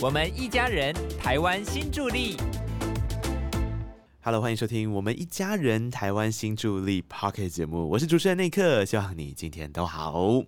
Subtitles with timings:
[0.00, 2.36] 我们一家人，台湾新助力。
[4.22, 10.40] Hello，欢迎收听我们一家人台湾新助力 Pocket 节目，我是主持人内克，希望你今天都好。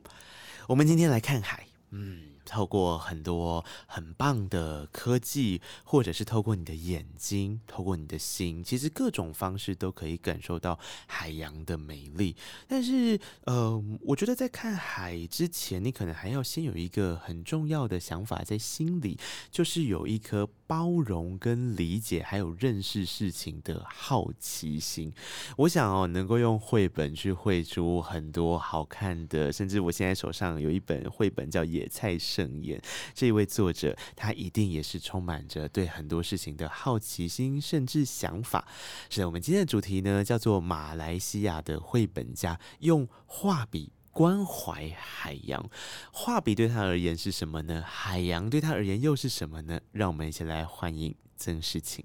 [0.68, 12.36] 我们今天来看海，嗯，透过很多很棒的科技，或者是透过你的眼睛，透过你的心，其实各种方式都可以感受到海洋的美丽。
[12.66, 19.18] 但是，嗯，我觉得在看海之前，你可能还要先有一个很重要的想法在心里，
[19.50, 25.12] 就是有一颗包容、跟理解，还有认识事情的好奇心。
[25.56, 32.78] 我想哦，能够用绘本去绘出很多好看的，甚至我现在手上有一本绘本叫《野菜盛宴》，
[33.12, 38.68] 这一位作者他一定也是充满着对很多事情的好奇心，甚至想法。
[39.08, 43.91] 是的，我们今天的主题呢，叫做马来西亚的绘本家用画笔。
[44.12, 45.70] 关怀海洋，
[46.12, 47.83] 画笔对他而言是什么呢？
[47.87, 49.81] 海洋对他而言又是什么呢？
[49.92, 52.05] 让我们一起来欢迎曾诗晴。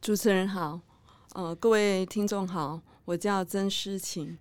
[0.00, 0.80] 主持人好，
[1.34, 4.38] 呃，各位听众好，我叫曾诗晴。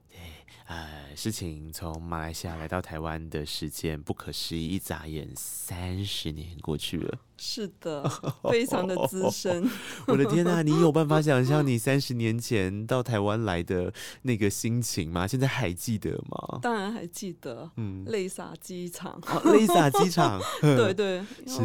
[0.68, 7.18] 呃，诗晴从马来西亚来到台湾的时间不可思议，一眨眼三十年过去了。
[7.38, 8.08] 是的，
[8.50, 9.70] 非常的资深。
[10.08, 15.28] 我的天呐、你有办法想象你三十年前到台湾来的那个心情吗？
[15.28, 16.60] 现在还记得吗？
[16.62, 19.20] 当然还记得，嗯，泪洒机场。
[19.28, 21.60] 哦 Lisa 机场，对 对， 是，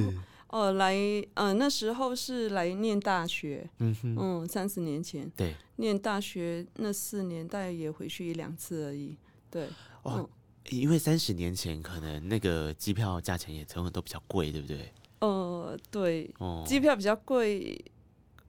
[0.48, 0.94] 哦，来，
[1.34, 9.16] 呃，那时候是来念大学，嗯哼，嗯，三十年前对，念大学那四年，大概也回去一两次而已。
[9.50, 9.68] 对，
[10.02, 10.28] 哦嗯，
[10.70, 14.92] 因为三十年前可能那个机票价钱也成本都比较贵，对不对？
[15.20, 17.84] 呃，对，哦，机票比较贵。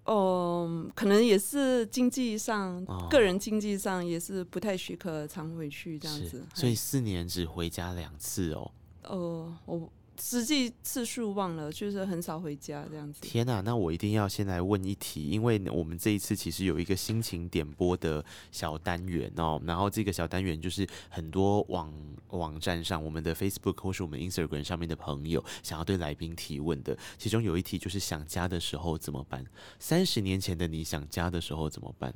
[0.05, 6.41] 哦、可能也是经济上，哦个人经济上也是不太许可常回去这样子。
[6.55, 8.71] 所以四年只回家两次哦。
[9.03, 13.21] 呃，我实际次数忘了，就是很少回家这样子。
[13.21, 21.93] 天呐、那我一定要先来问一题，因为我们这一次其实有一个心情点播的小单元哦，然后这个小单元就是很多网
[22.29, 29.45] 网站上，我们的 Facebook 或是我们 Instagram 上面的朋友想要对来宾提问的，其中有一题就是想家的时候怎么办？
[29.79, 32.13] 三十年前的你想家的时候怎么办？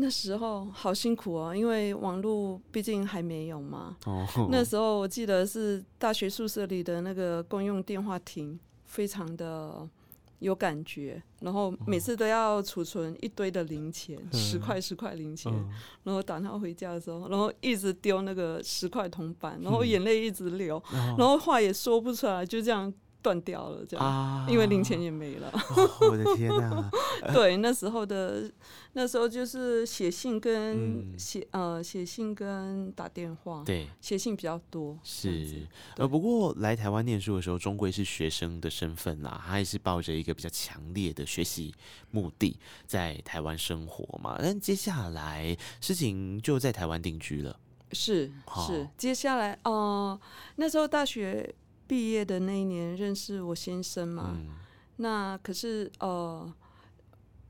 [0.00, 3.96] 那时候好辛苦哦，因为网络毕竟还没有嘛。
[4.06, 9.88] 哦，那时候我记得是大学宿舍里的那个公用电话亭，非常的
[10.38, 15.68] 有感觉，然后每次都要储存一堆的零钱，十块十块零钱，嗯。
[16.04, 22.92] 然后打他回家的时候，然后一直丢那个十块铜板，然后眼泪一直流，然后话也说不出来，就这样
[23.28, 24.06] 断掉了，这样。
[24.06, 24.46] 啊。
[24.48, 26.90] 因为零钱也没了，哦我的天呐、
[27.34, 28.50] 对，那时候的
[28.94, 31.18] 那时候就是写信跟嗯。
[31.18, 35.66] 写、呃写信跟打电话，对，写信比较多，是，
[35.96, 41.74] 呃，不过来台湾念书的时候，终归是学生的身份啦，他还是抱着一个比较强烈的学习
[42.10, 42.56] 目的
[42.86, 44.38] 在台湾生活嘛。
[44.40, 47.58] 但接下来事情就在台湾定居了，
[47.92, 48.30] 是
[48.66, 50.18] 是，接下来呃
[50.56, 51.54] 那时候大学
[51.88, 54.50] 毕业的那一年认识我先生嘛，嗯，
[54.96, 56.52] 那可是呃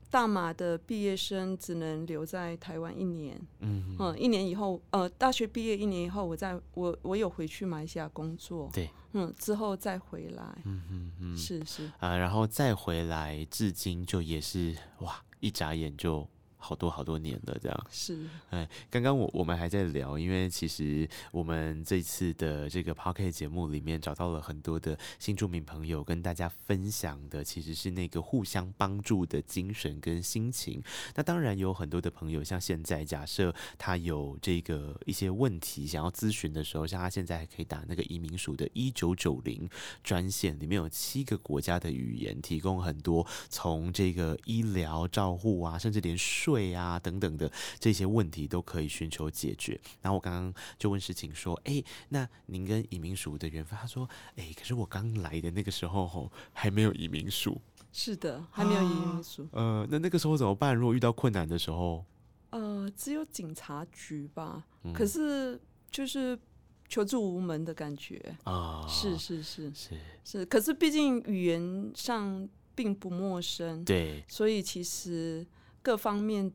[0.09, 11.91] 大马的毕业生只能留在台湾一年，嗯嗯，一年以后呃大学毕业一年以后，我在我我有回去马来西亚工作，对，嗯，之后再回来，嗯嗯嗯，是是。
[11.99, 16.27] 啊、然后再回来，至今就也是哇，一眨眼就
[16.59, 17.87] 好多好多年了，这样。
[17.89, 18.19] 是
[18.51, 30.83] 哎，刚刚我我们还在聊，因为其实我们这次的这个 p o c k e t 节目里面找到了很多的新住民朋友，跟大家分享的其实是那个互相帮助的精神跟心情。
[31.15, 39.69] 那当然有很多的朋友，像现在假设他有这个一些问题想要咨询的时候，像他现在还可以打那个移民署的一九九零
[40.03, 46.17] 专线，里面有七个国家的语言，提供很多从这个医疗照护啊，甚至连
[46.49, 49.79] 税啊等等的这些问题都可以寻求解决。
[50.01, 53.77] 然后我刚刚就问事情说，哎、那您跟移民署的缘分？
[53.79, 60.75] 他说，哎、可是我刚来的那个时候吼还没有移民署，是的，还没有移民署，呃，那那个时候怎么办？
[60.75, 62.03] 如果遇到困难的时候，
[62.49, 65.59] 呃，只有警察局吧，嗯可是
[65.91, 66.37] 就是
[66.87, 75.45] 求助无门的感觉，啊，是是是是，是，可是毕竟语言上并不陌生，对所以其实
[75.81, 76.51] 各方面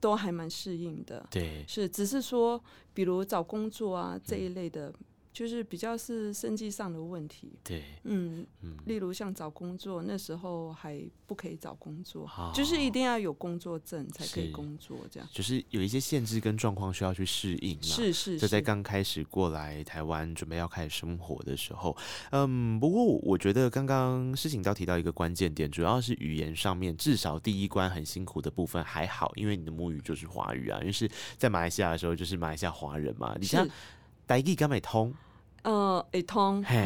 [0.00, 1.26] 都还蛮适应的。
[1.30, 2.62] 对，是，只是说，
[2.94, 4.92] 比如找工作啊这一类的，
[5.38, 7.52] 就是比较是生计上的问题。
[7.62, 15.28] 对，嗯，嗯，例如像找工作，那时候还不可以找工作，哦就是一定要有工作证才可以工作，这样。
[15.32, 17.82] 就是有一些限制跟状况需要去适应嘛。
[17.84, 21.96] 是是就在是，刚开始过来台湾，准备要开始生活的时候，
[22.32, 33.70] 嗯，不过我觉得刚刚事情到提到一个关键点，主要是语言上面，至少第一关很辛苦的部分还好，因为你的母语就是华语啊，因为是在马来西亚的时候就是马来西亚华人嘛，你像是
[34.26, 35.14] 台语敢美通，
[35.62, 36.84] 呃，会通，嘿，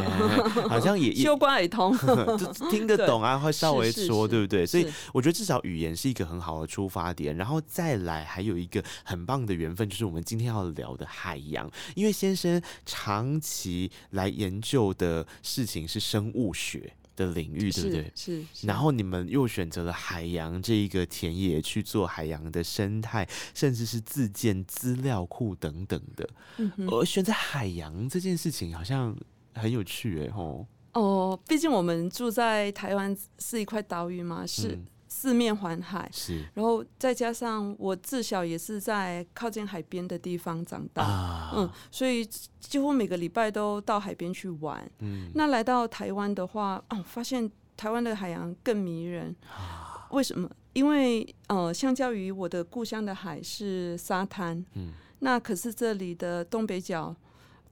[0.68, 1.96] 好像也 也修关会通，
[2.38, 4.66] 就听得懂啊， 会稍微说，对不对？
[4.66, 11.70] 所以我觉得至少语言是一个很好的出发点，然后再来还有一个很棒的缘分，就是我们今天要聊的海洋。
[11.94, 18.12] 因为先生长期来研究的事情是生物学的领域，对不对？
[18.14, 18.44] 是。
[18.62, 26.28] 然后你们又选择了海洋这一个田野去做海洋的生态，甚至是自建资料库等等的。
[26.58, 29.16] 嗯哼而选择海洋这件事情好像
[29.54, 42.24] 很有趣哎吼，哦，毕竟我们住在台湾是一块岛屿嘛，是嗯四面环海，是然后再加上我自小也是在靠近海边的地方长大，啊，嗯，所以
[42.58, 44.90] 几乎每个礼拜都到海边去玩。
[45.00, 49.36] 嗯那来到台湾的话，哦，发现台湾的海洋更迷人。
[49.46, 50.50] 啊为什么？
[50.72, 57.14] 因为呃，相较于我的故乡的海是沙滩，嗯，那可是这里的东北角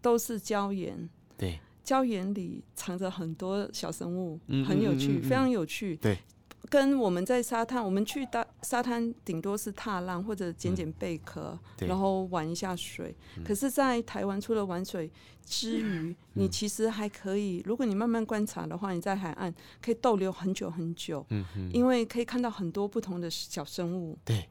[0.02, 5.96] 都是礁岩，对，礁岩里藏着很多小生物，嗯很有趣，非常有趣。
[5.96, 6.18] 对，
[6.68, 13.14] 跟我们在沙滩，我们去大沙滩顶多是踏浪或者捡捡贝壳，嗯然后玩一下水。
[13.36, 13.44] 嗯。
[13.44, 15.10] 可是，在台湾除了玩水
[15.44, 21.26] 之余，你其实还可以，如果你慢慢观察的话，你在海岸可以逗留很久很久，
[21.72, 24.16] 因为可以看到很多不同的小生物。
[24.24, 24.48] 对，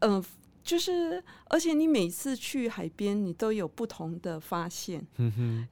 [0.00, 0.24] 嗯、
[0.62, 5.06] 就是，而且你每次去海边，你都有不同的发现。
[5.18, 5.68] 嗯哼，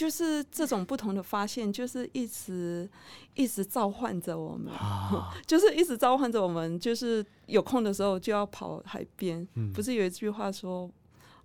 [0.00, 2.88] 就是这种不同的发现，就是一直
[3.34, 9.46] 一直召唤着我们，啊， 就是一直召唤着我们，就是有空的时候就要跑海边。
[9.56, 10.90] 嗯不是有一句话说，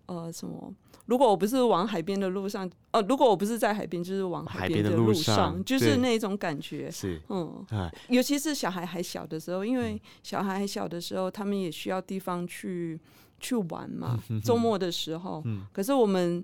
[0.06, 0.74] 呃，什么？
[1.08, 6.90] 如果我不是往海边的路上，呃，如果我不是在海边，就是往海边边的路路上就是对那种感觉。
[6.90, 12.98] 是，嗯，哎，尤其是小孩还小的时候，因为小孩还小的时候，他们也需要地方去
[13.42, 14.18] 去玩嘛。
[14.46, 16.44] 周末的时候，嗯可是我们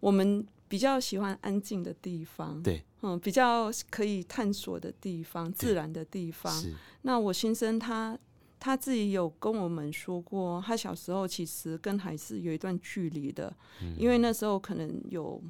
[0.00, 6.52] 我们比较喜欢安静的地方，对，嗯，比较可以探索的地方，自然的地方。
[6.52, 8.18] 是，那我先生他
[8.58, 13.94] 他自己有跟我们说过，他小时候其实跟海是有一段距离的，嗯。
[13.98, 15.40] 因为那时候可能有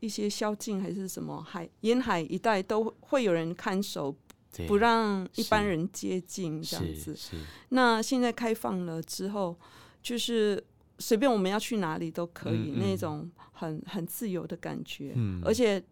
[0.00, 4.14] 一些宵禁还是什么海沿海一带都会有人看守，
[4.68, 7.16] 不让一般人接近这样子。
[7.70, 9.58] 那现在开放了之后，
[10.02, 10.62] 就是
[10.98, 15.12] 随便我们要去哪里都可以，嗯嗯那种很很自由的感觉。
[15.16, 15.82] 嗯而且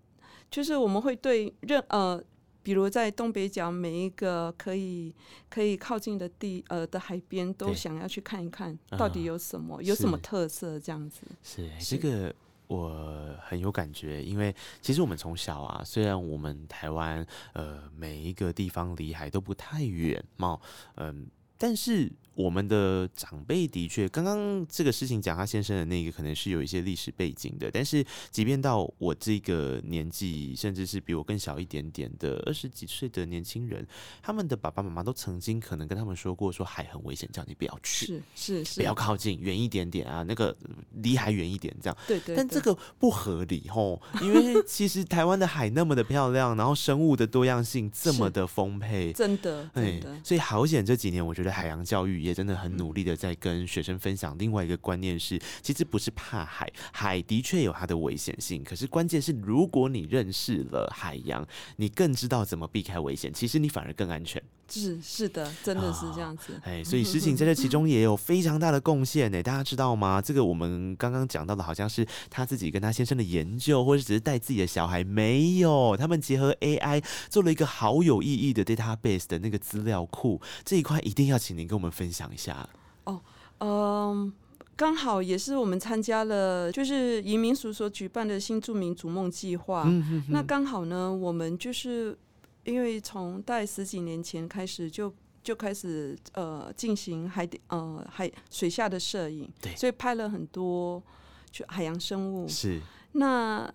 [0.51, 2.23] 就是我们会对任呃，
[2.63, 5.15] 比如在东北角每一个可以
[5.49, 11.23] 可以靠近的地呃的海边，都想要去看一看啊到底有什么，有什么特色这样子。
[11.43, 12.35] 是是这个。
[12.69, 20.59] 我很有感觉，因为其实我们从小啊，虽然我们台湾呃每一个地方离海都不太远嘛，
[20.95, 21.27] 嗯、
[21.59, 33.87] 但是我们的长辈的确，刚刚这个事情讲他先生的那个可能是有一些历史背景的，但是即便到我这个年纪，甚至是比我更小一点点的二十几岁的年轻人，
[34.23, 38.07] 他们的爸爸妈妈都曾经可能跟他们说过，说海很危险，叫你不要去。
[38.07, 40.57] 是是是，不要靠近，远一点点啊，那个
[40.95, 41.97] 离海远一点这样。
[42.07, 42.35] 对对。
[42.35, 54.37] 但这个不合理吼，因为其实台湾的海那么的漂亮，然后生物的多样性这么的丰沛，真的哎所以好险这几年，我觉得海洋教育也真的很努力的在跟学生分享。
[54.39, 64.43] 另外一个观念是，其实不是怕海，海的确有它的危险性，可是关键是，如果你认识了海洋，你更知道怎么避开危险，其实你反而更安全。
[64.69, 66.59] 是是的，真的是这样子。
[66.65, 70.23] 哎， 所以诗情在这其中也有非常大的贡献呢，大家知道吗？
[70.23, 82.69] 这个我们刚刚讲到的，好像是他自己跟他先生的研究，或者只是带自己的小孩，没有，他们结合 AI 做了一个好有意义的 database 的那个资料库，这一块一定要请您跟我们分享一下。
[83.05, 83.21] 哦
[83.59, 84.33] 嗯，
[84.77, 89.85] 刚好也是我们参加了，就是移民署所举办的新著名逐梦计划。
[89.87, 92.17] 嗯哼那刚好呢，我们就是
[92.65, 95.13] 因为从大概十几年前开始就。
[95.45, 101.03] 就开始呃进行海底呃海水下的摄影，对所以拍了很多
[101.51, 102.47] 就海洋生物。
[102.47, 103.69] 是那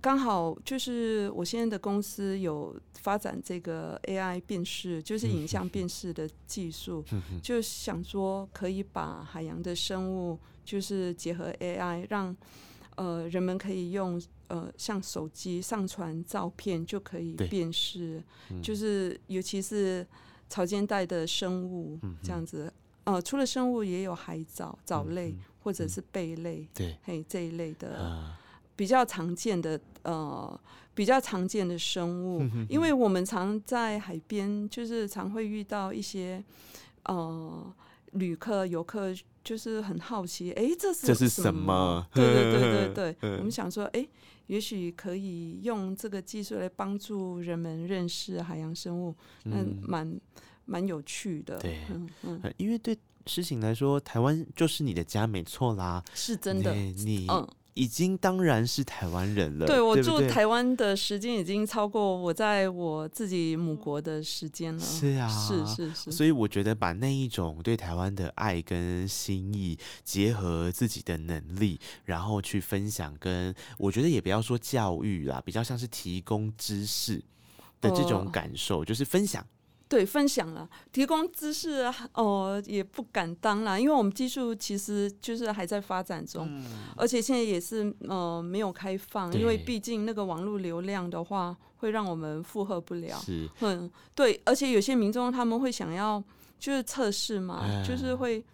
[0.00, 7.04] 刚好就是我现在的公司有发展这个 AI 辨识，就是影像辨识的技术，
[7.42, 12.34] 就想说可以把海洋的生物就是结合 AI，让
[12.96, 18.62] 呃，人们可以用呃像手机上传照片就可以辨识，嗯。
[18.62, 20.06] 就是尤其是
[20.48, 22.72] 草间带的生物嗯这样子。
[23.04, 25.38] 呃，除了生物，也有海藻、藻类、嗯。
[25.62, 28.34] 或者是贝类，对，嘿这一类的。
[28.80, 30.60] 啊，比较常见的呃
[30.94, 36.42] 比较常见的生物，嗯因为我们常在海边，就是常会遇到一些
[37.04, 37.74] 呃
[38.12, 44.06] 旅客游客，就是很好奇，哎、这是这是什什么对对对对对， 嗯我们想说，哎、
[44.46, 50.20] 也许可以用这个技术来帮助人们认识海洋生物，那嗯蛮
[50.64, 51.58] 蛮有趣的。
[51.58, 52.96] 对嗯嗯，呃因为对
[53.26, 56.02] 诗情来说，台湾就是你的家，没错啦。
[56.14, 56.74] 是真的。
[56.74, 57.46] 你嗯，
[57.80, 59.66] 已经当然是台湾人了。
[59.66, 64.78] 对我住台湾的时间已经超过我在我自己母国的时间了。
[64.78, 77.16] 是啊，是是是，所以我觉得把那一种对台湾的爱跟心意结合自己的能力，然后去分享跟，我觉得也不要说教育啦，比较像是提供知识
[77.80, 79.42] 的这种哦感受，就是分享。
[79.90, 86.48] 对分享了，提供知识啊哦、也不敢当啦，因为我们技术其实就是还在发展中，
[86.96, 93.18] 而且现在也是呃没有开放，因为对毕竟那个网络流量的话会让我们负荷不了。
[93.18, 96.22] 是，嗯，对，而且有些民众他们会想要
[96.60, 98.44] 就是测试嘛，哎就是会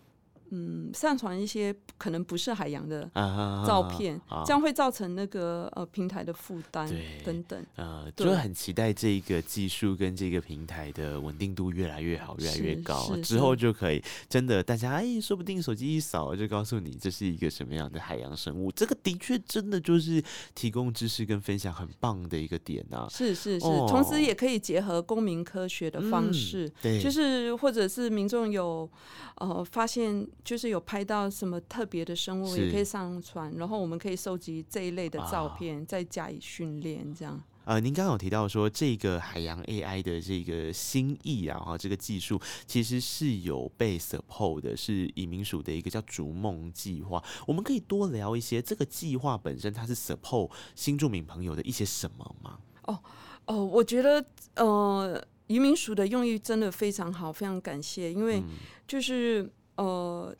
[0.50, 4.43] 嗯上传一些可能不是海洋的啊照片，啊。
[4.47, 6.88] 这样会造成那个呃平台的负担
[7.25, 7.65] 等等。
[7.76, 8.26] 呃，对。
[8.26, 20.23] 就很期待这个技术跟这个平台的稳定度越来越好，越来越高，之后就可以真的大家哎，说不定手机一扫就告诉你这是一个什么样的海洋生物，这个的确真的就是
[20.55, 23.07] 提供知识跟分享很棒的一个点啊。
[23.11, 23.87] 是是是，哦。
[23.88, 28.88] 同时也可以结合公民科学的方嗯式，对，就是或者是民众有
[29.37, 37.43] 呃发现，就是有拍到什么特别的生物，也可以上传，然后我们可以收集这一类的照啊片，再加以训练，这样。
[37.64, 47.21] 呃，您刚刚有提到说这个海洋 AI 的这个新意啊，哈，这个技术其实是有被 support 的，是移民署的一个叫“逐梦计划”。
[47.45, 52.61] 我们可以多聊一些这个计划本身，它是 support 新住民朋友的一些什么吗？
[52.85, 53.02] 哦
[53.47, 54.25] 哦，我觉得
[54.55, 58.45] 呃，移民署的用意真的非常好，非常感谢，因为嗯
[58.87, 60.35] 就是呃，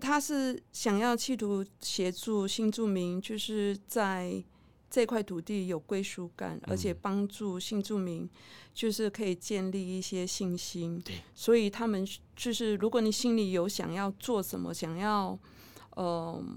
[0.00, 4.42] 他是想要企图协助新住民，就是在
[4.88, 8.28] 这块土地有归属感，而且嗯帮助新住民，
[8.72, 11.00] 就是可以建立一些信心。
[11.00, 15.38] 对，所以他们就是，如果你心里有想要做什么，想要，
[15.96, 16.56] 嗯、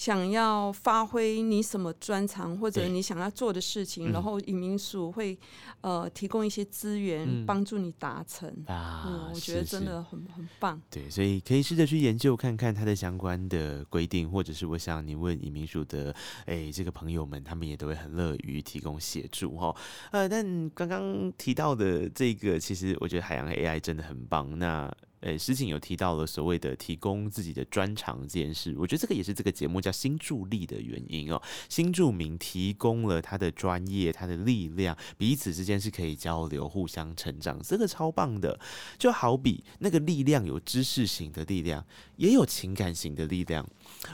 [0.00, 5.38] 想要发挥你什么专长或者你想要做的事情，嗯然后移民署会
[5.82, 8.48] 呃提供一些资源嗯帮助你达成。
[8.66, 10.80] 啊，嗯，我觉得真的很很棒。
[10.88, 16.16] 对，所以可以试着去研究看看它的相关的规定，或者是我想你问移民署的
[16.46, 19.76] 哎这个朋友们，他们也都会很乐于提供协助哈。
[20.12, 24.58] 呃，但刚刚提到的这个，其实我觉得海洋 AI 真的很棒。
[24.58, 24.90] 那
[25.20, 31.40] 呃，诗情有提到了所谓的提供自己的专长这件事，我觉得这个也是这个节目叫新助力的原因哦。
[31.68, 38.58] 新住民提供了他的专业、他的力量，彼此之间是可以交流、互相成长，这个超棒的。
[38.98, 41.84] 就好比那个力量有知识型的力量，
[42.16, 43.66] 也有情感型的力量。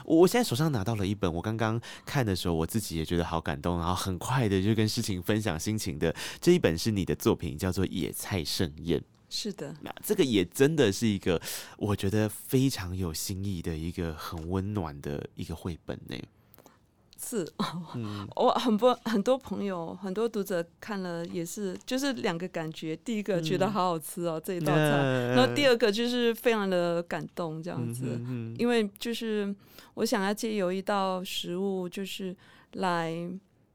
[0.03, 8.99] 我现在手上拿到了一本，我刚刚看的时候，我自己也觉得好感动，然后很快的就跟诗情分享心情的这一本是你的作品，叫做《野菜盛宴》。
[9.29, 11.41] 是的，那这个也真的是一个
[11.77, 16.15] 我觉得非常有新意的一个很温暖的一个绘本呢。
[17.19, 17.45] 是，
[17.95, 22.95] 嗯我很多很多朋友、很多读者看了也是，就是两个感觉。
[22.97, 29.53] 第一个觉得嗯好好吃哦、这一道菜，然后第二个就是非常的感动这样嗯子，哼哼因为就是
[29.95, 32.33] 我想要借由一道食物，就是
[32.73, 33.27] 来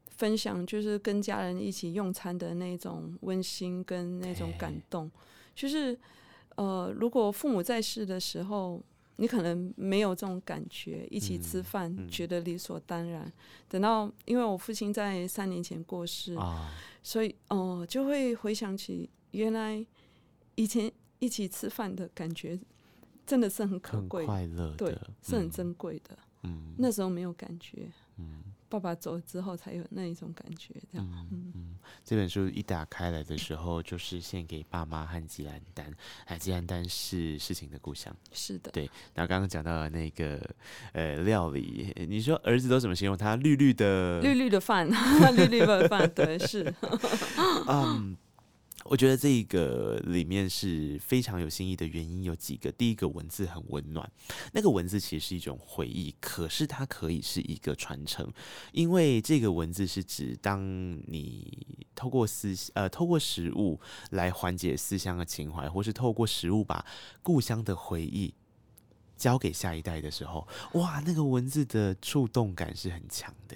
[0.07, 5.11] 分享，就是跟家人一起用餐的那种温馨跟那种感动。
[5.55, 5.97] 就是
[6.55, 8.81] 呃，如果父母在世的时候，
[9.17, 13.31] 你可能没有这种感觉，一起吃嗯饭、嗯觉得理所当然。
[13.69, 19.85] 等到因为我父亲在三年前过世，啊，所以哦、呃就会回想起原来
[20.55, 22.59] 以前一起吃饭的感觉，
[23.25, 26.17] 真的是很可贵，快乐，对，是很嗯珍贵的。
[26.43, 28.43] 嗯那时候没有感觉，嗯
[28.73, 31.07] 爸爸走了之后才有那一种感觉，这样。
[31.31, 35.93] 嗯嗯，这本书一打开来的时候，就是献给爸妈和吉兰丹。
[36.25, 38.11] 哎，吉兰丹是事情的故乡。
[38.31, 40.41] 是的，对，然后刚刚讲到的那个
[40.93, 43.35] 呃料理，你说儿子都怎么形容他？
[43.35, 44.89] 绿绿的，绿绿的饭，
[45.37, 46.73] 绿绿的饭，对，是，
[47.69, 48.17] 嗯，
[48.85, 52.71] 我觉得这个里面是非常有新意的原因有几个。
[52.71, 54.11] 第一个文字很温暖，
[54.51, 58.31] 那个文字其实是一种回忆，可是它可以是一个传承，
[58.71, 60.61] 因为这个文字是指当
[61.07, 63.79] 你透过思呃透过食物
[64.11, 66.85] 来缓解思乡的情怀，或是透过食物把
[67.21, 68.33] 故乡的回忆
[69.15, 73.55] 交给下一代的时候，哇，那个文字的触动感是很强的。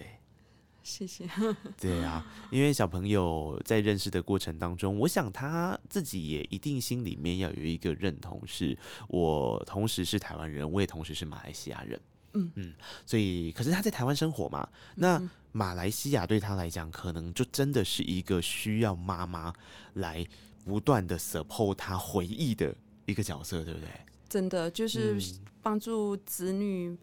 [0.87, 1.29] 谢谢。
[1.77, 8.77] 对啊，因为小朋友在认识的过程当中，我想他自己也一定心里面要有一个认同，是
[9.09, 11.99] 我同时是台湾人，我也同时是马来西亚人。
[12.33, 12.73] 嗯嗯，
[13.05, 19.53] 所以可是他在台湾生活嘛，那马来西亚对他来讲，可能就真的是一个需要妈妈
[19.95, 20.25] 来
[20.63, 22.73] 不断的 support 他回忆的
[23.05, 23.89] 一个角色，对不对？
[24.29, 26.97] 真的就是嗯帮助子女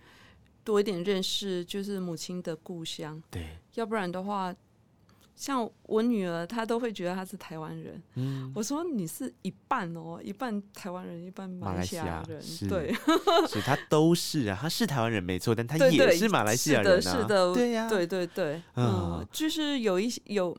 [0.65, 3.23] 多一点认识，就是母亲的故乡。
[3.31, 4.53] 对，要不然的话，
[5.37, 8.03] 像我女儿，她都会觉得她是台湾人。
[8.15, 12.41] 嗯，我说你是一半哦，一半台湾人，一半马来西亚人。
[12.69, 12.95] 对，
[13.47, 20.57] 是他都是啊，她是台湾人没错，但她也是马来西亚人啊，是的对呀、对对对，嗯嗯，就是有一些有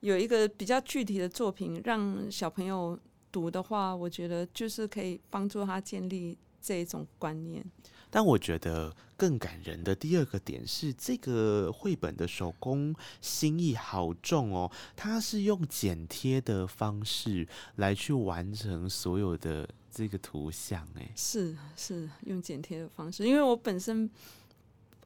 [0.00, 2.98] 有一个比较具体的作品，让小朋友
[3.32, 7.64] 读的话，我觉得就是可以帮助他建立这一种观念。
[8.10, 24.10] 但我觉得更感人的第二个点是，这个绘本的手工心意好重哦，它是用剪贴的方式来去完成所有的这个图像，哎，是是用剪贴的方式，因为我本身。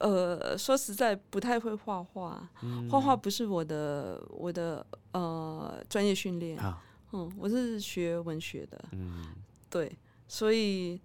[0.01, 6.83] 呃，说实在不太会画画，嗯画画不是我的我的呃专业训练，啊，
[7.13, 9.25] 嗯，我是学文学的，嗯。
[9.71, 9.97] 对，
[10.27, 11.01] 所以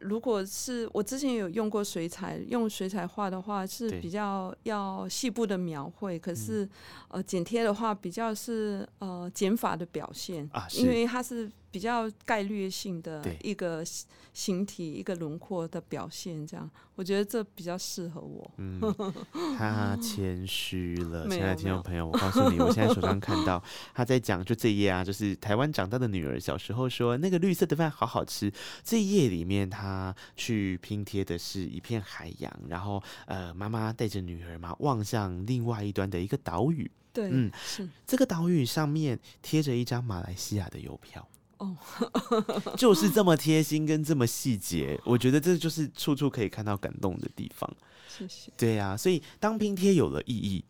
[0.00, 6.36] 如果是我之前有用过水彩，用水彩画的话是比较要细部的描绘，可嗯。
[6.36, 6.68] 是、
[7.08, 18.50] 呃剪贴的话比较是呃减法的表现，啊因为它是比较概率性的对一个形形体、一个轮廓的表现，这样我觉得这比较适合我。
[18.58, 18.78] 嗯，
[19.56, 23.62] 他谦虚了，亲爱的没有没有听众朋友，我告诉你， 我现在手上看到
[23.94, 28.52] 他在讲，就这一页啊，就是台湾长大的女儿小时候说那个绿色的饭好好吃。
[28.84, 41.26] 这一页里面，他去拼贴的是一片海洋，然后呃，妈妈带着女儿嘛，望向另外一端的一个岛屿，对，嗯是这个岛屿上面贴着一张马来西亚的邮票。
[41.58, 41.76] 哦，
[42.76, 47.70] 就是这么贴心跟这么细节，我觉得这就是处处可以看到感动的地方。
[48.08, 48.52] 谢谢。
[48.56, 50.64] 对呀、所以当拼贴有了意义，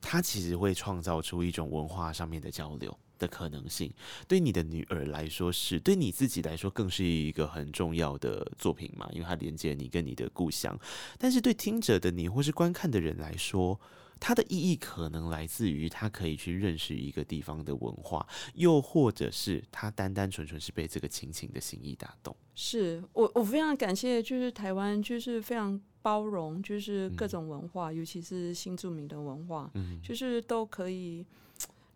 [0.00, 3.92] 它其实会创造出一种文化上面的交流的可能性。
[4.28, 10.78] 对你的女儿来说是，对你自己来说更是一个很重要的作品嘛，因为它连接你跟你的故乡。
[11.18, 13.80] 但是对听者的你或是观看的人来说，
[14.18, 22.34] 它的意义可能来自于他可以去认识一个地方的文化，又或者是他单单纯纯是被这个亲情的心意打动。
[22.54, 31.24] 是我我非常感谢，就是台湾就是非常包容，就是各种文化，尤其是新著名的文化，嗯，就是都可以，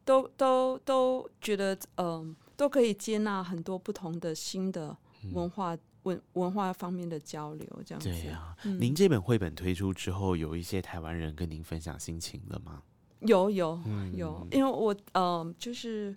[0.05, 4.97] 都都都觉得嗯、都可以接纳很多不同的新的
[5.33, 8.09] 文化、文文化方面的交流，这样子。
[8.09, 8.81] 对呀、嗯。
[8.81, 12.83] 您这本绘本推出之后，有一些台湾人跟您分享心情了吗？
[13.21, 14.15] 有有嗯。
[14.17, 16.17] 有，因为我呃、就是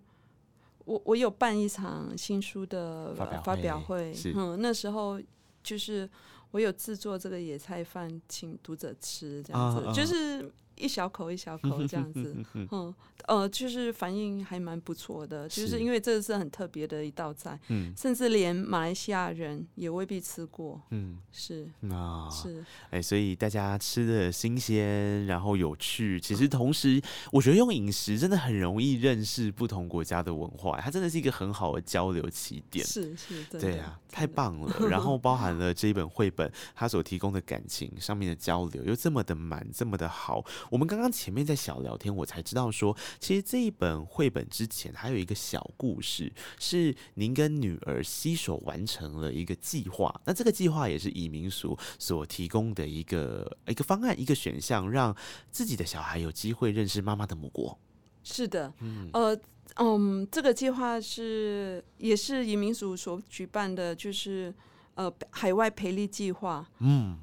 [0.86, 5.22] 我我有办一场新书的发表会嗯，那时候
[5.62, 6.10] 就是
[6.52, 9.94] 我有制作这个野菜饭请读者吃，这样子，啊啊。
[9.94, 10.52] 就是
[10.84, 12.94] 一小口一小口这样子， 嗯
[13.26, 26.20] 呃，就是反应还蛮不错的，就是是因为这是很特别的一道菜，嗯甚至连马来西亚人也未必吃过，嗯，是那是，哎，所以大家吃的新鲜，然后有趣。
[26.20, 32.86] 其实同时，我觉得用饮食真的很容易认识不同国家的文化，它真的是一个很好的交流起点。
[32.86, 34.90] 是是，对啊，太棒了！
[34.90, 40.44] 然后包含了 这一本绘本，它所提供的感情上面的交流又这么的满，这么的好。
[40.74, 50.20] 我们刚刚前面在小聊天，我才知道说，其实这一本绘本之前还有一个小故事，是您跟女儿携手完成了一个计划。
[50.26, 55.16] 那这个计划也是移民署所提供的一个一个方案，一个选项，让
[55.52, 57.78] 自己的小孩有机会认识妈妈的母国。
[58.24, 59.40] 是的，嗯呃，
[59.76, 64.52] 嗯，这个计划是也是移民署所举办的，就是
[64.96, 66.68] 呃海外培力计划。
[66.80, 67.18] 嗯，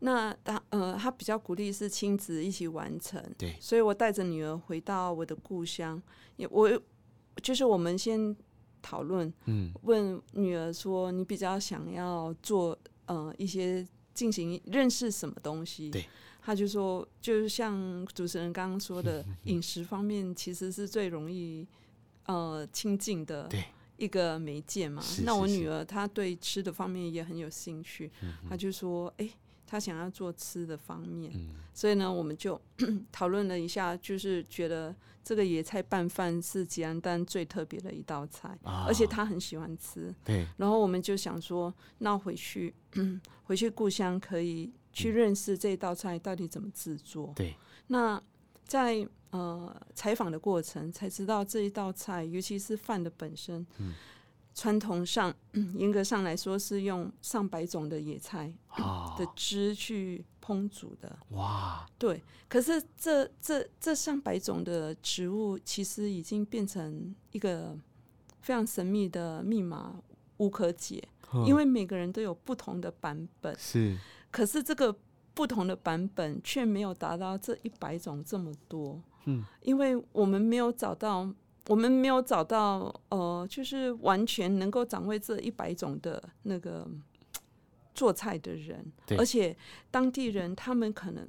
[0.00, 6.00] 那他呃，他比较鼓励是亲子一起完成，对所以我带着女儿回到我的故乡，
[6.36, 6.70] 也我
[7.42, 8.34] 就是我们先
[8.82, 15.90] 讨论，嗯，问女儿说，你比较想要做呃一些进行认识什么东西？
[15.90, 16.06] 对，
[16.42, 21.66] 他就说，就是像主持人刚刚说的， 饮食方面其实是最容易
[22.26, 23.64] 呃亲近的对
[24.00, 25.22] 一个媒介嘛是。
[25.22, 29.30] 那我女儿她对吃的方面也很有兴趣，嗯她就说：“哎、
[29.66, 31.30] 她想要做吃的方面。
[31.34, 32.60] 嗯所以呢，我们就
[33.12, 40.14] 讨论了一下，就是觉得这个野菜拌饭是吉安丹最特别的一道菜，啊而且她很喜欢吃。
[40.24, 42.74] 对然后我们就想说，那回去
[43.44, 47.32] 回去故乡可以去认识这道菜到底怎么制作。
[47.34, 47.54] 对
[47.86, 48.20] 那
[48.66, 53.94] 在呃采访的过程才知道这一道菜，尤其是饭的本身，嗯
[54.52, 55.32] 传统上
[55.76, 61.18] 严格上来说是用上百种的野菜啊的汁去烹煮的。
[61.30, 67.78] 哇对，可是这这这上百种的植物，其实已经变成一个
[68.40, 70.02] 非常神秘的密码，
[70.38, 71.02] 无可解。
[71.46, 73.96] 因为每个人都有不同的版本，是
[74.32, 74.94] 可是这个
[75.32, 79.00] 不同的版本却没有达到这一百种这么多。
[79.24, 81.28] 嗯，因为我们没有找到，
[81.68, 86.86] 我们没有找到，呃，就是完全能够掌握这一百种的那个
[87.94, 88.84] 做菜的人。
[89.06, 89.56] 对，而且
[89.90, 91.26] 当地人他们可能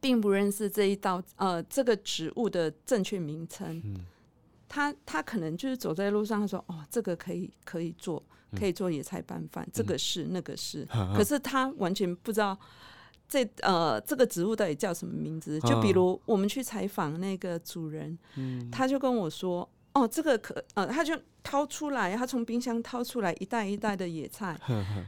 [0.00, 3.80] 并不认识这一道呃这个植物的正确名称。
[3.84, 4.04] 嗯。
[4.66, 8.20] 他他可能就是走在路上，他说：“哦，这个可以可以做，
[8.56, 10.84] 可以做野菜拌饭，这个是那个是。
[11.14, 12.58] 可是他完全不知道
[13.28, 15.58] 这呃这个植物到底叫什么名字。
[15.60, 18.18] 就比如我们去采访那个主人，
[18.70, 24.58] 他就跟我说：“哦，这个可呃，他就掏出来，他从冰箱掏出来一袋一袋的野菜，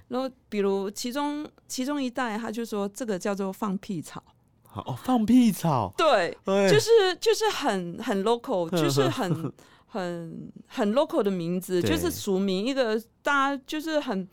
[0.08, 4.22] 然后比如其中其中一袋，他就说这个叫做放屁草。”
[4.68, 9.50] 好哦，放屁草，对，哎就是就是很很 local，就 是很
[9.86, 14.28] 很很 local 的名字，就是署名一个大家就是很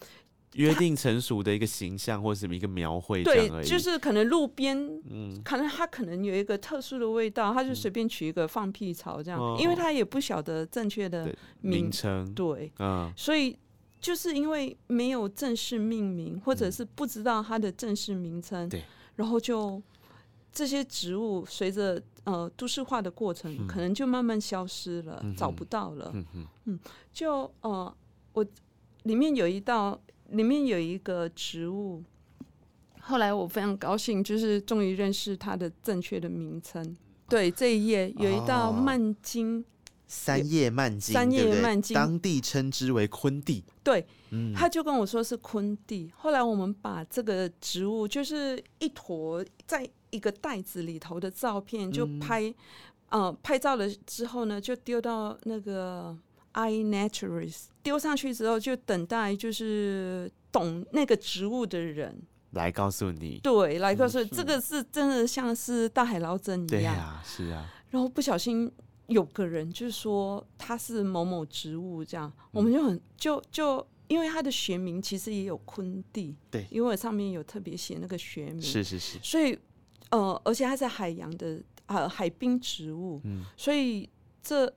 [0.55, 4.77] 约定成熟的一个形象或者什么一个描绘对就是可能路边，
[5.09, 5.41] 嗯。
[5.43, 9.57] 可能它可能有一个特殊的味道，他就随便取一个放屁草这样，哦。
[9.59, 11.25] 因为他也不晓得正确的
[11.61, 13.57] 名名称，对，嗯所以。
[14.03, 18.83] 就是因为没有正式命名，或者是不知道它的正式名称，嗯对，
[19.15, 19.81] 然后就
[20.51, 23.65] 这些植物随着呃都市化的过程，嗯。
[23.65, 26.11] 可能就慢慢消失了，嗯找不到了。
[26.13, 26.25] 嗯
[26.65, 26.79] 嗯
[27.13, 27.95] 就呃，
[28.33, 28.45] 我
[29.03, 29.97] 里面有一道，
[30.33, 32.03] 里面有一个植物，
[32.99, 36.95] 后来我非常高兴，就是终于认识它的正确的名称。
[37.29, 39.63] 对，这一页有一道哦曼金，
[40.07, 41.61] 三叶蔓金，三叶对不对？
[41.61, 41.95] 蔓金。
[41.95, 46.11] 当地称之为昆地，对，嗯，他就跟我说是昆地。
[46.15, 52.19] 后来我们把这个植物，就是一坨在一个袋子里头的照片，就嗯。
[52.19, 52.53] 拍，
[53.09, 56.15] 呃，拍照了之后呢，就丢到那个
[56.53, 66.69] iNaturalist，丢上去之后就等待就是懂那个植物的人，来告诉你，对，来告诉这个是真的像是大海捞针一样。
[66.69, 68.71] 对呀，是啊，然后不小心
[69.07, 76.65] 有个人就说他是某某植物，这样我们就很就就因为它的学名其实也有昆地，对。
[76.69, 79.57] 因为我上面有特别写那个学名，是是是，所以
[80.11, 83.43] 呃，而且它是海洋的呃海滨植物，嗯。
[83.57, 84.07] 所以
[84.43, 84.71] 这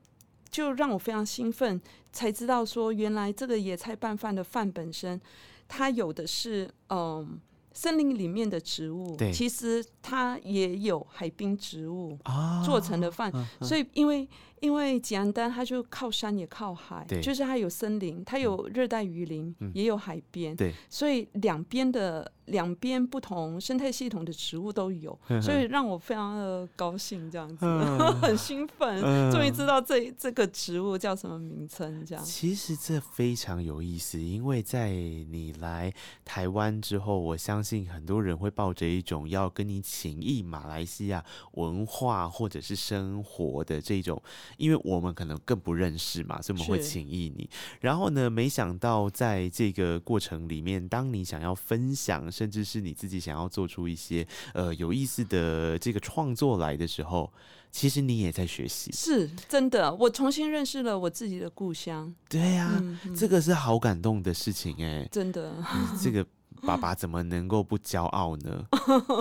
[0.56, 1.78] 就让我非常兴奋，
[2.12, 5.20] 才知道说原来这个野菜拌饭的饭本身，
[5.68, 7.38] 它有的是嗯。
[7.78, 14.26] 森林里面的植物，其实它也有海滨植物，啊，做成的饭，嗯所以因为
[14.60, 19.70] 因为吉安丹它就靠山也靠海对，就是它有森林，它有热带雨林，嗯。
[19.74, 27.98] 也有海边，对，所以两边的两边不同生态系统的植物都有，所以让我非常的高兴，这样子，嗯。
[28.20, 29.30] 很兴奋，嗯。
[29.30, 32.24] 终于知道这这个植物叫什么名称，这样。
[32.24, 35.92] 其实这非常有意思，因为在你来
[36.24, 44.22] 台湾之后，我相信很多人会抱着一种要跟你请益马来西亚文化或者是生活的这种，
[44.56, 47.48] 因为我们可能更不认识嘛，所以我们会请意你。
[47.80, 57.32] 然后呢，没想到在这个过程里面，当你想要分享，甚至是你自己想要做出一些呃有意思的这个创作来的时候，
[57.70, 58.90] 其实你也在学习。
[58.92, 65.54] 是真的，我重新认识了我自己的故乡，对呀、嗯嗯这个是好感动的事情哎、真的，
[66.02, 66.26] 这个
[66.62, 68.66] 爸爸怎么能够不骄傲呢？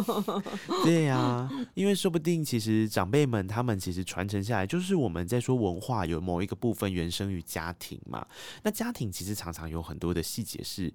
[0.84, 8.26] 对呀、因为说不定其实长辈们他们其实传承下来，就是我们在说文化有某一个部分原生于家庭嘛。
[8.64, 10.94] 那家庭其实常常有很多的细节是。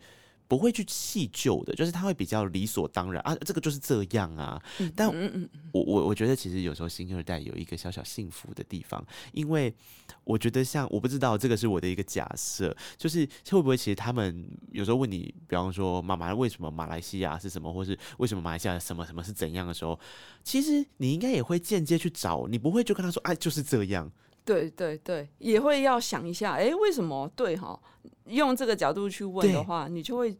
[0.50, 4.60] 不会去细究的，就是他会比较理所当然啊，这个就是这样啊。
[4.96, 9.72] 但嗯嗯我我我觉得其实有时候新二代有一个小小幸福的地方，因为
[10.24, 19.96] 我觉得像我不知道这个是我的一个假设，就是会不会其实他们有时候问你，比方说妈妈为什么马来西亚是什么，或是为什么马来西亚什么什么是怎样的时候，
[20.42, 24.10] 其实你应该也会间接去找，你不会就跟他说哎就是这样，
[24.50, 27.30] 对对对，也会要想一下，哎，为什么？
[27.36, 27.78] 对哈，
[28.26, 30.36] 用这个角度去问的话，你就会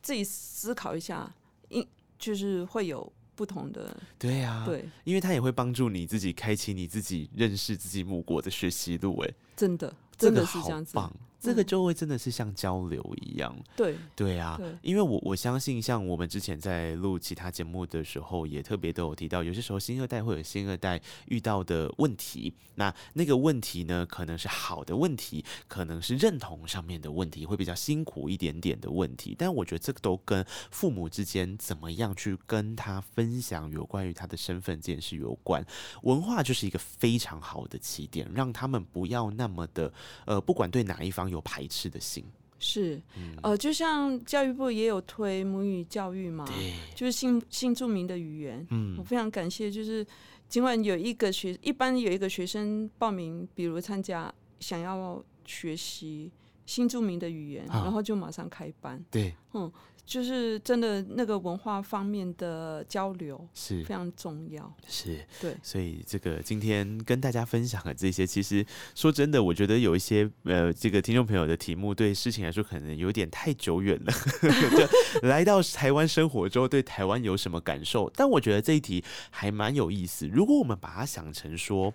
[0.00, 1.34] 自己思考一下，
[1.70, 1.84] 应
[2.18, 3.96] 就是会有不同的。
[4.16, 9.18] 对呀，对，因为它也会帮助你自己开启你自己认识自己母国的学习路。
[9.22, 10.96] 哎，真的，真的是这样子。
[11.44, 35.62] 这个就会真的是像交流一样，对对啊，因为我我相信，像我们之前在录其他节目的时候，也特别都有提到，有些时候新二代会有新二代遇到的问题，那那个问题呢，可能是好的问题，可能是认同上面的问题，会比较辛苦一点点的问题，但我觉得这个都跟父母之间怎么样去跟他分享有关于他的身份这件事有关，
[36.04, 39.92] 文化就是一个非常好的起点，让他们不要那么的
[40.24, 41.33] 呃，不管对哪一方。
[41.34, 42.24] 有排斥的心
[42.58, 43.02] 是，
[43.42, 46.48] 呃，就像教育部也有推母语教育嘛，
[46.94, 48.66] 就是新新著名的语言。
[48.70, 50.06] 嗯，我非常感谢，就是
[50.48, 56.30] 尽管有一个学，一般有一个学生报名，比如参加想要学习
[56.64, 59.04] 新著名的语言，然后就马上开班。
[59.10, 59.70] 对，嗯。
[60.06, 68.64] 就是真的那个文化方面的交流是非常重要，是对，所以这个今天跟大家分享的这些，其实
[68.94, 74.12] 说真的，我觉得有一些呃，这个听众朋友的题目对事情来说可能有点太久远了。
[75.22, 78.10] 就来到台湾生活之后，对台湾有什么感受？
[78.14, 80.26] 但我觉得这一题还蛮有意思。
[80.28, 81.94] 如果我们把它想成说。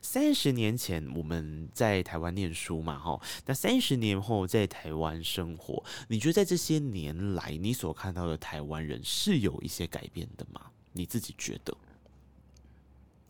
[0.00, 10.60] 三十年前我们在台湾念书嘛，哈，那三十年后在台湾生活，你觉得在这些年来，你所看到的台湾人是有一些改变的吗？
[10.92, 11.76] 你自己觉得？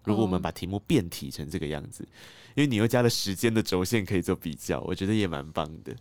[0.05, 2.03] 如果我们把题目变体成这个样子，
[2.55, 5.95] 因为你又加了时间的轴线可以做比较，我觉得也蛮棒的。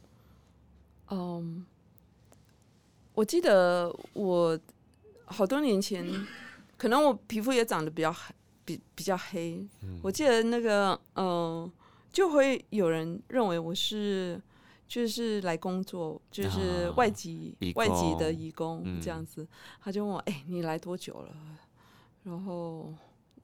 [1.10, 1.66] 嗯，
[3.14, 4.58] 我记得我
[5.26, 6.08] 好多年前，
[6.78, 8.34] 可能我皮肤也长得比较黑。
[8.68, 9.66] 比比较黑，
[10.04, 11.72] 我记得那个，嗯，
[12.12, 14.40] 就会有人认为我是
[14.90, 19.48] 就是来工作，就是外籍外籍的义工这样子。
[19.82, 21.34] 他就问我，哎，你来多久了？
[22.24, 22.94] 然后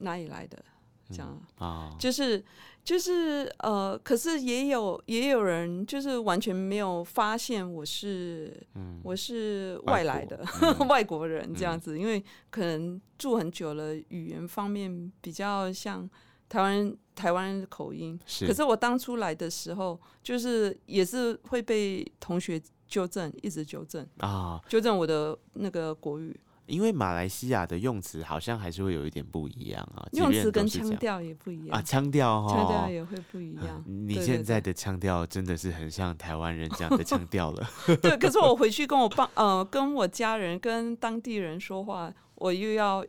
[0.00, 0.62] 哪里来的？
[1.10, 2.42] 这样啊，就是
[2.82, 8.54] 就是呃，可是也有也有人就是完全没有发现我是
[9.02, 10.44] 我是外来的
[10.88, 16.08] 外国人这样子，因为可能住很久了，语言方面比较像
[16.48, 18.18] 台湾台湾口音。
[18.26, 26.38] 是，可是我当初来的时候，就是也是会被同学纠正，一直纠正啊，纠正我的那个国语。
[26.66, 33.84] 因为马来西亚的用词好像还是会有一点不一样啊，用词跟腔调也不一样啊，腔调哈，腔调也会不一样。
[33.86, 37.68] 你现在的腔调真的是很像台湾人讲的腔 调了。
[38.02, 43.04] 对，可是我回去跟我爸呃，跟我家人、跟当地人说话，我又要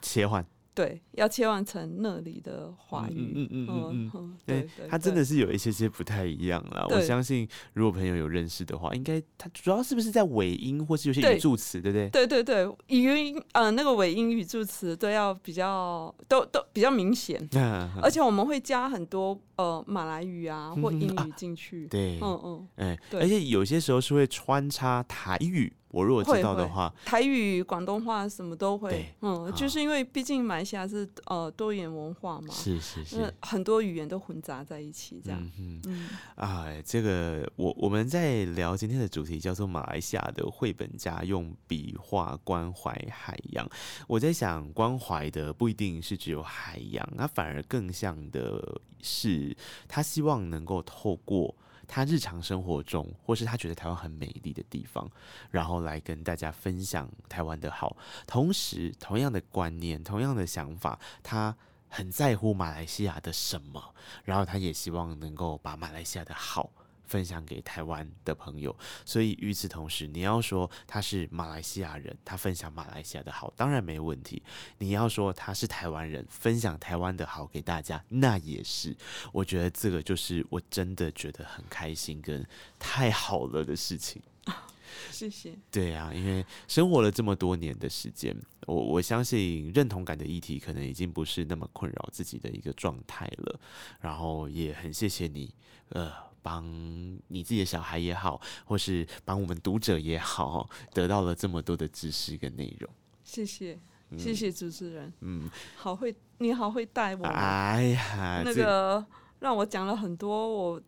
[0.00, 0.44] 切换。
[0.76, 3.32] 对，要切换成那里的华语。
[3.34, 6.86] 嗯嗯嗯嗯，对，他真的是有一些些不太一样啦。
[6.90, 12.10] 我相信，如果朋友有认识的话，应该它主要是不是在尾音，或是有些语助词，对不对？
[12.10, 17.40] 对对对，语音呃，那个尾音语助词都要比较都都比较明显，
[18.02, 21.86] 而且我们会加很多呃马来语啊或英语进去。
[21.86, 25.72] 对，嗯嗯，哎，而且有些时候是会穿插台语。
[25.88, 43.66] 我如果知道的话，台语、广东话什么都会，嗯，就是因为毕竟马来西亚是呃多元文化嘛，是是是，很多语言都混杂在一起，这样，嗯嗯，啊，这个我我们在聊今天的主题叫做马来西亚的绘本家用笔画关怀海洋，
[44.06, 49.56] 我在想关怀的不一定是只有海洋，它反而更像的是
[49.88, 51.54] 他希望能够透过。
[51.86, 55.08] 他日常生活中，或是他觉得台湾很美丽的地方，
[55.50, 57.96] 然后来跟大家分享台湾的好。
[58.26, 61.56] 同时，同样的观念，同样的想法，他
[61.88, 63.94] 很在乎马来西亚的什么，
[64.24, 66.70] 然后他也希望能够把马来西亚的好。
[67.06, 74.42] 分享给台湾的朋友，所以与此同时，你要说他是马来西亚人，他分享马来西亚的好，当然没问题。
[74.78, 78.96] 你要说他是台湾人，分享台湾的好给大家，那也是。
[79.32, 82.46] 我觉得这个就是我真的觉得很开心跟
[82.78, 84.20] 太好了的事情。
[85.10, 85.56] 谢谢。
[85.70, 93.60] 对啊，因为生活了这么多年的时间，我我相信认同感的议题可能已经不是那么困扰自己的一个状态了。
[94.00, 95.54] 然后也很谢谢你，
[95.90, 96.25] 呃。
[96.46, 96.64] 帮
[97.26, 102.88] 你自己的小孩也好，或是帮我们读者也好，得到了这么多的知识跟内容。
[103.24, 103.76] 谢谢，
[104.16, 105.12] 谢谢主持人。
[105.22, 107.24] 嗯，好会，你好会带我。
[107.24, 109.04] 哎呀，那个
[109.40, 110.80] 让我讲了很多我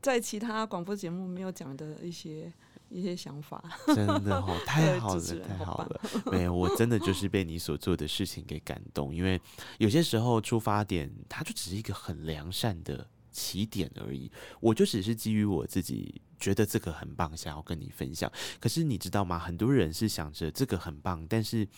[0.00, 2.50] 在其他广播节目没有讲的一些
[2.88, 3.62] 一些想法。
[3.88, 6.00] 真的哦， 太好了，太好了！
[6.32, 9.38] 没有，我真的就是被你所做的事情给感动，因为
[9.76, 14.30] 有些时候出发点，它就只是一个很良善的起点而已。
[14.60, 18.32] 我就只是基于我自己觉得这个很棒，想要跟你分享。
[18.58, 19.38] 可是你知道吗？
[19.38, 21.68] 很多人是想着这个很棒，但是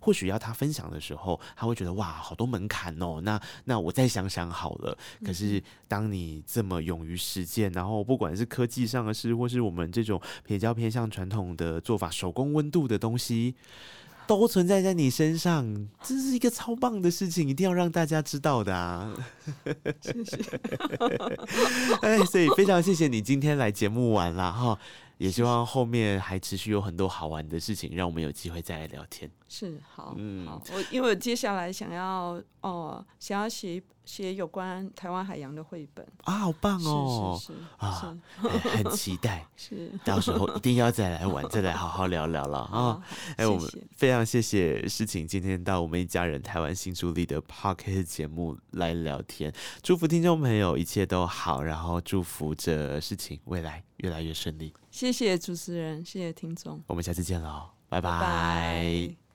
[0.00, 3.20] 或许要他分享的时候，他会觉得哇，好多门槛哦。
[3.22, 4.96] 那那我再想想好了。
[5.24, 13.56] 可是当你这么勇于实践，然后不管是科技上的事，或是我们这种比较偏向传统的做法、手工温度的东西。
[14.28, 19.10] 都存在在你身上，这是一个超棒的事情，一定要让大家知道的啊！
[20.02, 20.36] 谢谢。
[22.02, 24.78] 哎，所以非常谢谢你今天来节目玩啦哈，
[25.18, 29.30] 也希望后面还持续有很多好玩的事情，让我们有机会再来聊天。
[29.48, 37.38] 是好，嗯好，我因为我接下来想要哦，想要写写有关台湾海洋的绘本，啊，好棒哦！
[37.40, 43.02] 是是是啊哎很期待， 是是，到时候一定要再来玩，再来好好聊聊了 好啊！
[43.38, 49.50] 哎，我们非常谢谢诗晴今天到我们一家人台湾新助力的 p o c k e t 节目来聊天，
[49.82, 54.74] 祝福听众朋友一切都好，然后祝福着事情未来越来越顺利。
[54.98, 59.27] 谢谢主持人，谢谢听众，我们下次见喽，拜拜拜。